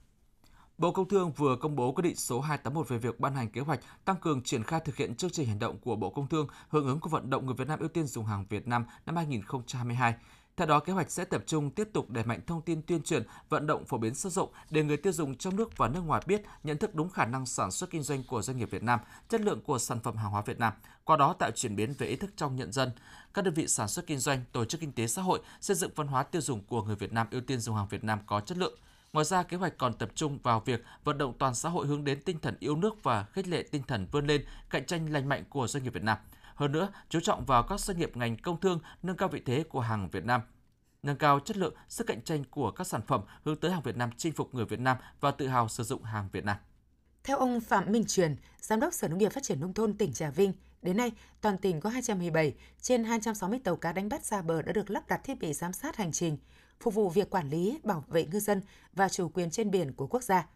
Bộ 0.78 0.92
Công 0.92 1.08
Thương 1.10 1.32
vừa 1.32 1.56
công 1.62 1.76
bố 1.76 1.92
quyết 1.92 2.02
định 2.02 2.16
số 2.16 2.40
281 2.40 2.90
về 2.90 2.98
việc 2.98 3.20
ban 3.20 3.36
hành 3.36 3.50
kế 3.50 3.62
hoạch 3.62 3.80
tăng 4.06 4.16
cường 4.16 4.44
triển 4.44 4.64
khai 4.64 4.80
thực 4.86 4.96
hiện 4.96 5.16
chương 5.16 5.32
trình 5.32 5.48
hành 5.48 5.60
động 5.60 5.78
của 5.78 5.96
Bộ 5.96 6.10
Công 6.10 6.28
Thương 6.28 6.48
hưởng 6.70 6.88
ứng 6.88 7.00
cuộc 7.00 7.10
vận 7.10 7.30
động 7.30 7.46
người 7.46 7.56
Việt 7.56 7.68
Nam 7.68 7.80
ưu 7.80 7.90
tiên 7.90 8.08
dùng 8.08 8.26
hàng 8.26 8.46
Việt 8.50 8.68
Nam 8.68 8.86
năm 9.06 9.16
2022. 9.16 10.14
Theo 10.58 10.68
đó, 10.68 10.80
kế 10.80 10.94
hoạch 10.94 11.12
sẽ 11.12 11.26
tập 11.26 11.44
trung 11.48 11.72
tiếp 11.72 11.90
tục 11.94 12.10
đẩy 12.10 12.24
mạnh 12.24 12.40
thông 12.48 12.62
tin 12.62 12.82
tuyên 12.82 13.04
truyền, 13.04 13.24
vận 13.50 13.68
động 13.68 13.86
phổ 13.86 13.98
biến 13.98 14.16
sâu 14.16 14.30
rộng 14.30 14.50
để 14.70 14.84
người 14.84 14.98
tiêu 14.98 15.14
dùng 15.14 15.36
trong 15.36 15.56
nước 15.56 15.78
và 15.78 15.88
nước 15.88 16.02
ngoài 16.02 16.22
biết, 16.28 16.42
nhận 16.64 16.78
thức 16.78 16.96
đúng 16.96 17.10
khả 17.10 17.26
năng 17.26 17.46
sản 17.46 17.72
xuất 17.72 17.90
kinh 17.90 18.04
doanh 18.04 18.24
của 18.24 18.42
doanh 18.42 18.58
nghiệp 18.58 18.72
Việt 18.72 18.84
Nam, 18.84 19.00
chất 19.30 19.42
lượng 19.42 19.62
của 19.62 19.80
sản 19.80 20.00
phẩm 20.00 20.18
hàng 20.18 20.32
hóa 20.32 20.42
Việt 20.42 20.60
Nam, 20.60 20.74
qua 21.04 21.18
đó 21.18 21.36
tạo 21.40 21.52
chuyển 21.52 21.76
biến 21.76 21.94
về 21.98 22.08
ý 22.08 22.16
thức 22.16 22.32
trong 22.36 22.56
nhận 22.56 22.72
dân. 22.72 22.92
Các 23.34 23.46
đơn 23.46 23.54
vị 23.54 23.68
sản 23.68 23.88
xuất 23.88 24.08
kinh 24.08 24.20
doanh, 24.20 24.44
tổ 24.52 24.66
chức 24.66 24.82
kinh 24.82 24.92
tế 24.92 25.08
xã 25.08 25.22
hội 25.22 25.40
xây 25.62 25.76
dựng 25.76 25.92
văn 25.96 26.08
hóa 26.08 26.24
tiêu 26.24 26.42
dùng 26.42 26.64
của 26.64 26.84
người 26.84 26.96
Việt 26.96 27.14
Nam 27.14 27.28
ưu 27.32 27.42
tiên 27.42 27.60
dùng 27.60 27.76
hàng 27.76 27.88
Việt 27.90 28.04
Nam 28.04 28.20
có 28.26 28.40
chất 28.40 28.58
lượng. 28.58 28.74
Ngoài 29.14 29.26
ra, 29.26 29.44
kế 29.44 29.58
hoạch 29.58 29.78
còn 29.78 29.94
tập 29.94 30.10
trung 30.16 30.40
vào 30.44 30.60
việc 30.60 30.84
vận 31.04 31.18
động 31.18 31.34
toàn 31.40 31.56
xã 31.56 31.70
hội 31.70 31.88
hướng 31.88 32.04
đến 32.04 32.22
tinh 32.22 32.40
thần 32.40 32.56
yêu 32.60 32.76
nước 32.76 33.04
và 33.04 33.26
khích 33.32 33.48
lệ 33.48 33.64
tinh 33.72 33.84
thần 33.88 34.08
vươn 34.12 34.28
lên, 34.28 34.46
cạnh 34.70 34.86
tranh 34.86 35.14
lành 35.14 35.30
mạnh 35.30 35.44
của 35.50 35.68
doanh 35.68 35.84
nghiệp 35.84 35.94
Việt 35.94 36.04
Nam. 36.04 36.18
Hơn 36.56 36.72
nữa, 36.72 36.90
chú 37.10 37.20
trọng 37.20 37.46
vào 37.46 37.64
các 37.64 37.80
doanh 37.80 37.98
nghiệp 37.98 38.18
ngành 38.18 38.38
công 38.38 38.60
thương, 38.60 38.80
nâng 39.04 39.18
cao 39.18 39.30
vị 39.30 39.42
thế 39.46 39.64
của 39.70 39.80
hàng 39.80 40.10
Việt 40.10 40.26
Nam, 40.26 40.42
nâng 41.04 41.18
cao 41.18 41.40
chất 41.40 41.58
lượng, 41.58 41.74
sức 41.90 42.08
cạnh 42.08 42.22
tranh 42.22 42.44
của 42.50 42.72
các 42.72 42.88
sản 42.88 43.02
phẩm 43.08 43.22
hướng 43.44 43.56
tới 43.56 43.72
hàng 43.72 43.82
Việt 43.82 43.98
Nam 43.98 44.10
chinh 44.18 44.34
phục 44.34 44.56
người 44.56 44.66
Việt 44.66 44.80
Nam 44.80 44.98
và 45.20 45.32
tự 45.32 45.48
hào 45.48 45.68
sử 45.68 45.84
dụng 45.84 46.04
hàng 46.04 46.30
Việt 46.32 46.46
Nam. 46.46 46.58
Theo 47.24 47.38
ông 47.38 47.62
Phạm 47.62 47.92
Minh 47.92 48.06
Truyền, 48.06 48.36
Giám 48.62 48.80
đốc 48.80 48.94
Sở 48.94 49.08
Nông 49.08 49.18
nghiệp 49.18 49.32
Phát 49.32 49.44
triển 49.44 49.60
Nông 49.60 49.74
thôn 49.74 49.98
tỉnh 49.98 50.14
Trà 50.14 50.30
Vinh, 50.30 50.54
đến 50.82 50.98
nay 50.98 51.12
toàn 51.42 51.58
tỉnh 51.58 51.80
có 51.80 51.90
217 51.90 52.56
trên 52.82 53.04
260 53.04 53.60
tàu 53.64 53.76
cá 53.76 53.92
đánh 53.92 54.10
bắt 54.10 54.26
xa 54.26 54.42
bờ 54.42 54.62
đã 54.62 54.72
được 54.72 54.90
lắp 54.90 55.08
đặt 55.08 55.22
thiết 55.24 55.40
bị 55.40 55.54
giám 55.54 55.74
sát 55.74 55.96
hành 55.96 56.12
trình, 56.12 56.38
phục 56.80 56.94
vụ 56.94 57.10
việc 57.10 57.30
quản 57.30 57.50
lý, 57.50 57.80
bảo 57.84 58.04
vệ 58.08 58.26
ngư 58.26 58.40
dân 58.40 58.62
và 58.94 59.10
chủ 59.10 59.30
quyền 59.30 59.52
trên 59.52 59.72
biển 59.72 59.94
của 59.94 60.08
quốc 60.08 60.24
gia. 60.24 60.48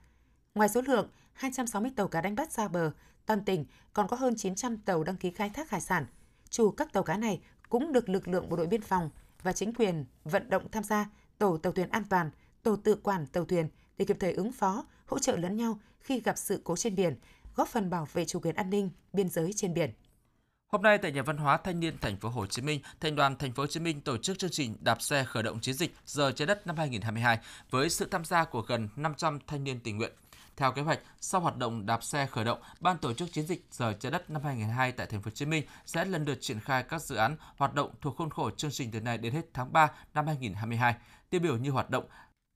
Ngoài 0.55 0.69
số 0.69 0.81
lượng 0.81 1.09
260 1.33 1.91
tàu 1.95 2.07
cá 2.07 2.21
đánh 2.21 2.35
bắt 2.35 2.51
xa 2.51 2.67
bờ, 2.67 2.91
toàn 3.29 3.43
tỉnh 3.43 3.65
còn 3.93 4.07
có 4.07 4.17
hơn 4.17 4.35
900 4.37 4.77
tàu 4.77 5.03
đăng 5.03 5.17
ký 5.17 5.31
khai 5.31 5.49
thác 5.49 5.69
hải 5.69 5.81
sản. 5.81 6.05
Chủ 6.49 6.71
các 6.71 6.93
tàu 6.93 7.03
cá 7.03 7.17
này 7.17 7.41
cũng 7.69 7.91
được 7.91 8.09
lực 8.09 8.27
lượng 8.27 8.49
bộ 8.49 8.57
đội 8.57 8.67
biên 8.67 8.81
phòng 8.81 9.09
và 9.43 9.53
chính 9.53 9.73
quyền 9.73 10.05
vận 10.23 10.49
động 10.49 10.71
tham 10.71 10.83
gia 10.83 11.09
tổ 11.37 11.57
tàu 11.57 11.73
thuyền 11.73 11.89
an 11.89 12.03
toàn, 12.09 12.31
tổ 12.63 12.75
tự 12.75 12.95
quản 13.03 13.25
tàu 13.25 13.45
thuyền 13.45 13.69
để 13.97 14.05
kịp 14.05 14.17
thời 14.19 14.33
ứng 14.33 14.51
phó, 14.51 14.85
hỗ 15.05 15.19
trợ 15.19 15.37
lẫn 15.37 15.55
nhau 15.55 15.79
khi 15.99 16.19
gặp 16.19 16.37
sự 16.37 16.61
cố 16.63 16.75
trên 16.75 16.95
biển, 16.95 17.15
góp 17.55 17.67
phần 17.67 17.89
bảo 17.89 18.07
vệ 18.13 18.25
chủ 18.25 18.39
quyền 18.39 18.55
an 18.55 18.69
ninh 18.69 18.89
biên 19.13 19.29
giới 19.29 19.53
trên 19.53 19.73
biển. 19.73 19.91
Hôm 20.67 20.81
nay 20.81 20.97
tại 20.97 21.11
Nhà 21.11 21.21
văn 21.21 21.37
hóa 21.37 21.57
Thanh 21.57 21.79
niên 21.79 21.97
Thành 22.01 22.17
phố 22.17 22.29
Hồ 22.29 22.45
Chí 22.45 22.61
Minh, 22.61 22.81
Thành 22.99 23.15
đoàn 23.15 23.35
Thành 23.35 23.51
phố 23.51 23.63
Hồ 23.63 23.67
Chí 23.67 23.79
Minh 23.79 24.01
tổ 24.01 24.17
chức 24.17 24.39
chương 24.39 24.49
trình 24.49 24.75
đạp 24.79 25.01
xe 25.01 25.23
khởi 25.23 25.43
động 25.43 25.59
chiến 25.59 25.75
dịch 25.75 25.95
giờ 26.05 26.31
trái 26.31 26.45
đất 26.45 26.67
năm 26.67 26.77
2022 26.77 27.39
với 27.69 27.89
sự 27.89 28.07
tham 28.11 28.25
gia 28.25 28.43
của 28.43 28.61
gần 28.61 28.89
500 28.95 29.39
thanh 29.47 29.63
niên 29.63 29.79
tình 29.79 29.97
nguyện. 29.97 30.11
Theo 30.59 30.71
kế 30.71 30.81
hoạch, 30.81 30.99
sau 31.19 31.41
hoạt 31.41 31.57
động 31.57 31.85
đạp 31.85 32.03
xe 32.03 32.25
khởi 32.25 32.45
động, 32.45 32.59
ban 32.79 32.97
tổ 32.97 33.13
chức 33.13 33.33
chiến 33.33 33.45
dịch 33.45 33.65
giờ 33.71 33.93
trái 33.99 34.11
đất 34.11 34.29
năm 34.29 34.41
2022 34.43 34.91
tại 34.91 35.07
Thành 35.07 35.21
phố 35.21 35.27
Hồ 35.27 35.31
Chí 35.35 35.45
Minh 35.45 35.63
sẽ 35.85 36.05
lần 36.05 36.25
lượt 36.25 36.37
triển 36.41 36.59
khai 36.59 36.83
các 36.83 37.01
dự 37.01 37.15
án 37.15 37.35
hoạt 37.57 37.73
động 37.73 37.91
thuộc 38.01 38.17
khuôn 38.17 38.29
khổ 38.29 38.49
chương 38.51 38.71
trình 38.71 38.91
từ 38.91 39.01
nay 39.01 39.17
đến 39.17 39.33
hết 39.33 39.45
tháng 39.53 39.73
3 39.73 39.91
năm 40.13 40.27
2022. 40.27 40.95
Tiêu 41.29 41.41
biểu 41.41 41.57
như 41.57 41.71
hoạt 41.71 41.89
động 41.89 42.05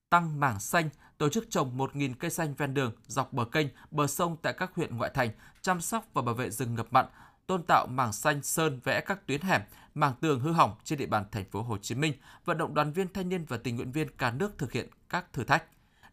tăng 0.09 0.39
mảng 0.39 0.59
xanh, 0.59 0.89
tổ 1.17 1.29
chức 1.29 1.45
trồng 1.49 1.77
1.000 1.77 2.13
cây 2.19 2.31
xanh 2.31 2.53
ven 2.53 2.73
đường, 2.73 2.91
dọc 3.07 3.33
bờ 3.33 3.45
kênh, 3.45 3.67
bờ 3.91 4.07
sông 4.07 4.37
tại 4.41 4.53
các 4.53 4.71
huyện 4.75 4.97
ngoại 4.97 5.11
thành, 5.13 5.29
chăm 5.61 5.81
sóc 5.81 6.05
và 6.13 6.21
bảo 6.21 6.35
vệ 6.35 6.49
rừng 6.49 6.75
ngập 6.75 6.87
mặn, 6.93 7.05
tôn 7.47 7.63
tạo 7.67 7.87
mảng 7.89 8.13
xanh 8.13 8.43
sơn 8.43 8.79
vẽ 8.83 9.01
các 9.01 9.27
tuyến 9.27 9.41
hẻm, 9.41 9.61
mảng 9.93 10.13
tường 10.21 10.39
hư 10.39 10.51
hỏng 10.51 10.75
trên 10.83 10.99
địa 10.99 11.05
bàn 11.05 11.25
thành 11.31 11.45
phố 11.51 11.61
Hồ 11.61 11.77
Chí 11.77 11.95
Minh, 11.95 12.13
vận 12.45 12.57
động 12.57 12.73
đoàn 12.73 12.91
viên 12.93 13.13
thanh 13.13 13.29
niên 13.29 13.45
và 13.45 13.57
tình 13.57 13.75
nguyện 13.75 13.91
viên 13.91 14.17
cả 14.17 14.31
nước 14.31 14.57
thực 14.57 14.71
hiện 14.71 14.89
các 15.09 15.33
thử 15.33 15.43
thách. 15.43 15.63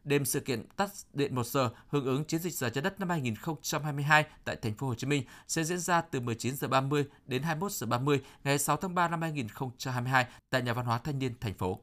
Đêm 0.04 0.24
sự 0.24 0.40
kiện 0.40 0.68
tắt 0.76 0.90
điện 1.12 1.34
1 1.34 1.46
giờ 1.46 1.70
hưởng 1.88 2.04
ứng 2.04 2.24
chiến 2.24 2.40
dịch 2.40 2.54
giờ 2.54 2.68
trái 2.68 2.82
đất 2.82 3.00
năm 3.00 3.08
2022 3.10 4.24
tại 4.44 4.56
thành 4.56 4.74
phố 4.74 4.86
Hồ 4.86 4.94
Chí 4.94 5.06
Minh 5.06 5.24
sẽ 5.48 5.64
diễn 5.64 5.78
ra 5.78 6.00
từ 6.00 6.20
19 6.20 6.56
giờ 6.56 6.68
30 6.68 7.04
đến 7.26 7.42
21 7.42 7.72
giờ 7.72 7.86
30 7.86 8.20
ngày 8.44 8.58
6 8.58 8.76
tháng 8.76 8.94
3 8.94 9.08
năm 9.08 9.22
2022 9.22 10.26
tại 10.50 10.62
Nhà 10.62 10.72
văn 10.72 10.86
hóa 10.86 10.98
Thanh 10.98 11.18
niên 11.18 11.34
thành 11.40 11.54
phố. 11.54 11.80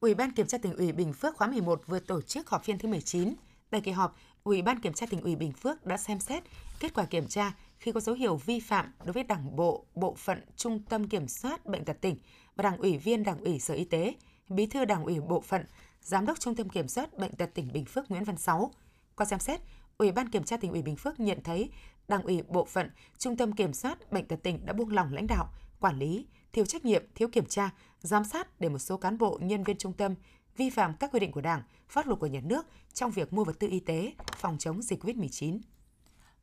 Ủy 0.00 0.14
ban 0.14 0.32
Kiểm 0.32 0.46
tra 0.46 0.58
tỉnh 0.58 0.76
ủy 0.76 0.92
Bình 0.92 1.12
Phước 1.12 1.36
khóa 1.36 1.48
11 1.48 1.82
vừa 1.86 1.98
tổ 1.98 2.22
chức 2.22 2.50
họp 2.50 2.64
phiên 2.64 2.78
thứ 2.78 2.88
19. 2.88 3.34
Tại 3.70 3.80
kỳ 3.80 3.90
họp, 3.90 4.16
Ủy 4.44 4.62
ban 4.62 4.80
Kiểm 4.80 4.92
tra 4.92 5.06
tỉnh 5.06 5.20
ủy 5.20 5.36
Bình 5.36 5.52
Phước 5.52 5.86
đã 5.86 5.96
xem 5.96 6.20
xét 6.20 6.42
kết 6.80 6.94
quả 6.94 7.04
kiểm 7.04 7.26
tra 7.26 7.52
khi 7.78 7.92
có 7.92 8.00
dấu 8.00 8.14
hiệu 8.14 8.36
vi 8.36 8.60
phạm 8.60 8.92
đối 9.04 9.12
với 9.12 9.24
Đảng 9.24 9.56
bộ, 9.56 9.86
Bộ 9.94 10.14
phận 10.14 10.40
Trung 10.56 10.82
tâm 10.88 11.08
Kiểm 11.08 11.28
soát 11.28 11.66
Bệnh 11.66 11.84
tật 11.84 12.00
tỉnh 12.00 12.16
và 12.56 12.62
Đảng 12.62 12.76
ủy 12.76 12.98
viên 12.98 13.22
Đảng 13.22 13.44
ủy 13.44 13.58
Sở 13.58 13.74
Y 13.74 13.84
tế, 13.84 14.14
Bí 14.48 14.66
thư 14.66 14.84
Đảng 14.84 15.04
ủy 15.04 15.20
Bộ 15.20 15.40
phận, 15.40 15.64
Giám 16.02 16.26
đốc 16.26 16.40
Trung 16.40 16.54
tâm 16.54 16.68
Kiểm 16.68 16.88
soát 16.88 17.18
Bệnh 17.18 17.32
tật 17.32 17.50
tỉnh 17.54 17.72
Bình 17.72 17.84
Phước 17.84 18.10
Nguyễn 18.10 18.24
Văn 18.24 18.36
Sáu. 18.36 18.70
Qua 19.16 19.26
xem 19.26 19.38
xét, 19.38 19.60
Ủy 19.98 20.12
ban 20.12 20.28
Kiểm 20.28 20.44
tra 20.44 20.56
tỉnh 20.56 20.70
ủy 20.70 20.82
Bình 20.82 20.96
Phước 20.96 21.20
nhận 21.20 21.42
thấy 21.44 21.70
Đảng 22.08 22.22
ủy 22.22 22.42
Bộ 22.48 22.64
phận 22.64 22.90
Trung 23.18 23.36
tâm 23.36 23.52
Kiểm 23.52 23.72
soát 23.72 24.12
Bệnh 24.12 24.28
tật 24.28 24.42
tỉnh 24.42 24.66
đã 24.66 24.72
buông 24.72 24.92
lỏng 24.92 25.12
lãnh 25.12 25.26
đạo, 25.26 25.48
quản 25.80 25.98
lý, 25.98 26.26
thiếu 26.52 26.66
trách 26.66 26.84
nhiệm, 26.84 27.04
thiếu 27.14 27.28
kiểm 27.28 27.46
tra, 27.46 27.70
giám 28.00 28.24
sát 28.24 28.60
để 28.60 28.68
một 28.68 28.78
số 28.78 28.96
cán 28.96 29.18
bộ 29.18 29.38
nhân 29.42 29.64
viên 29.64 29.76
trung 29.76 29.92
tâm 29.92 30.14
vi 30.56 30.70
phạm 30.70 30.94
các 30.94 31.10
quy 31.12 31.20
định 31.20 31.32
của 31.32 31.40
Đảng, 31.40 31.62
pháp 31.88 32.06
luật 32.06 32.20
của 32.20 32.26
nhà 32.26 32.40
nước 32.40 32.66
trong 32.92 33.10
việc 33.10 33.32
mua 33.32 33.44
vật 33.44 33.58
tư 33.58 33.68
y 33.70 33.80
tế, 33.80 34.12
phòng 34.36 34.58
chống 34.58 34.82
dịch 34.82 35.04
COVID-19. 35.04 35.58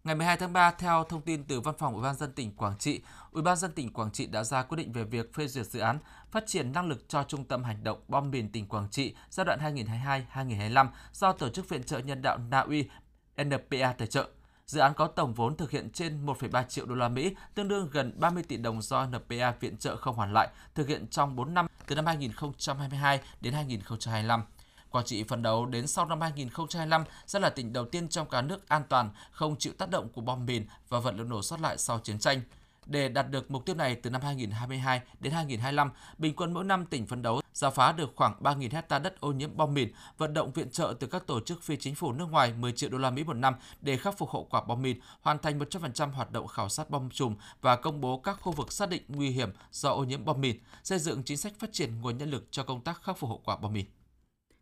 Ngày 0.03 0.15
12 0.15 0.37
tháng 0.37 0.53
3, 0.53 0.71
theo 0.71 1.03
thông 1.03 1.21
tin 1.21 1.43
từ 1.43 1.61
Văn 1.61 1.75
phòng 1.77 1.93
Ủy 1.93 2.03
ban 2.03 2.15
dân 2.15 2.31
tỉnh 2.33 2.51
Quảng 2.51 2.77
Trị, 2.77 3.01
Ủy 3.31 3.43
ban 3.43 3.57
dân 3.57 3.71
tỉnh 3.71 3.93
Quảng 3.93 4.11
Trị 4.11 4.27
đã 4.27 4.43
ra 4.43 4.63
quyết 4.63 4.75
định 4.75 4.91
về 4.91 5.03
việc 5.03 5.33
phê 5.33 5.47
duyệt 5.47 5.65
dự 5.65 5.79
án 5.79 5.99
phát 6.31 6.43
triển 6.47 6.71
năng 6.71 6.87
lực 6.87 7.09
cho 7.09 7.23
Trung 7.23 7.45
tâm 7.45 7.63
hành 7.63 7.83
động 7.83 7.99
bom 8.07 8.31
mìn 8.31 8.51
tỉnh 8.51 8.67
Quảng 8.67 8.87
Trị 8.91 9.15
giai 9.29 9.45
đoạn 9.45 9.59
2022-2025 10.33 10.87
do 11.13 11.31
Tổ 11.31 11.49
chức 11.49 11.69
Viện 11.69 11.83
trợ 11.83 11.99
Nhân 11.99 12.21
đạo 12.21 12.37
Na 12.37 12.59
Uy 12.59 12.89
NPA 13.43 13.93
tài 13.93 14.07
trợ. 14.07 14.27
Dự 14.65 14.79
án 14.79 14.93
có 14.93 15.07
tổng 15.07 15.33
vốn 15.33 15.57
thực 15.57 15.71
hiện 15.71 15.89
trên 15.89 16.25
1,3 16.25 16.63
triệu 16.63 16.85
đô 16.85 16.95
la 16.95 17.09
Mỹ, 17.09 17.35
tương 17.55 17.67
đương 17.67 17.89
gần 17.91 18.13
30 18.19 18.43
tỷ 18.43 18.57
đồng 18.57 18.81
do 18.81 19.05
NPA 19.05 19.51
viện 19.59 19.77
trợ 19.77 19.95
không 19.95 20.15
hoàn 20.15 20.33
lại, 20.33 20.49
thực 20.75 20.87
hiện 20.87 21.07
trong 21.07 21.35
4 21.35 21.53
năm 21.53 21.67
từ 21.87 21.95
năm 21.95 22.05
2022 22.05 23.21
đến 23.41 23.53
2025. 23.53 24.43
Quảng 24.91 25.05
Trị 25.05 25.23
phấn 25.23 25.41
đấu 25.41 25.65
đến 25.65 25.87
sau 25.87 26.05
năm 26.05 26.21
2025 26.21 27.03
sẽ 27.27 27.39
là 27.39 27.49
tỉnh 27.49 27.73
đầu 27.73 27.85
tiên 27.85 28.07
trong 28.07 28.29
cả 28.29 28.41
nước 28.41 28.69
an 28.69 28.83
toàn, 28.89 29.09
không 29.31 29.55
chịu 29.55 29.73
tác 29.77 29.89
động 29.89 30.09
của 30.09 30.21
bom 30.21 30.45
mìn 30.45 30.65
và 30.89 30.99
vật 30.99 31.15
liệu 31.15 31.25
nổ 31.25 31.41
sót 31.41 31.61
lại 31.61 31.77
sau 31.77 31.99
chiến 31.99 32.19
tranh. 32.19 32.41
Để 32.85 33.09
đạt 33.09 33.29
được 33.29 33.51
mục 33.51 33.65
tiêu 33.65 33.75
này 33.75 33.95
từ 33.95 34.09
năm 34.09 34.21
2022 34.21 35.01
đến 35.19 35.33
2025, 35.33 35.91
bình 36.17 36.35
quân 36.35 36.53
mỗi 36.53 36.63
năm 36.63 36.85
tỉnh 36.85 37.07
phấn 37.07 37.21
đấu 37.21 37.41
giả 37.59 37.69
phá 37.69 37.91
được 37.91 38.13
khoảng 38.15 38.33
3.000 38.39 38.69
hecta 38.71 38.99
đất 38.99 39.19
ô 39.19 39.31
nhiễm 39.31 39.57
bom 39.57 39.73
mìn, 39.73 39.91
vận 40.17 40.33
động 40.33 40.51
viện 40.51 40.69
trợ 40.69 40.93
từ 40.99 41.07
các 41.07 41.27
tổ 41.27 41.39
chức 41.39 41.63
phi 41.63 41.77
chính 41.77 41.95
phủ 41.95 42.11
nước 42.11 42.31
ngoài 42.31 42.53
10 42.53 42.71
triệu 42.71 42.89
đô 42.89 42.97
la 42.97 43.09
Mỹ 43.09 43.23
một 43.23 43.33
năm 43.33 43.55
để 43.81 43.97
khắc 43.97 44.17
phục 44.17 44.29
hậu 44.29 44.47
quả 44.49 44.61
bom 44.61 44.81
mìn, 44.81 44.99
hoàn 45.21 45.39
thành 45.39 45.59
100% 45.59 46.11
hoạt 46.11 46.31
động 46.31 46.47
khảo 46.47 46.69
sát 46.69 46.89
bom 46.89 47.09
chùm 47.09 47.35
và 47.61 47.75
công 47.75 48.01
bố 48.01 48.17
các 48.17 48.37
khu 48.41 48.51
vực 48.51 48.71
xác 48.71 48.89
định 48.89 49.03
nguy 49.07 49.29
hiểm 49.29 49.49
do 49.71 49.89
ô 49.89 50.03
nhiễm 50.03 50.25
bom 50.25 50.41
mìn, 50.41 50.59
xây 50.83 50.99
dựng 50.99 51.23
chính 51.23 51.37
sách 51.37 51.53
phát 51.59 51.73
triển 51.73 52.01
nguồn 52.01 52.17
nhân 52.17 52.29
lực 52.29 52.47
cho 52.51 52.63
công 52.63 52.81
tác 52.81 53.03
khắc 53.03 53.17
phục 53.17 53.29
hậu 53.29 53.41
quả 53.45 53.57
bom 53.57 53.73
mìn. 53.73 53.85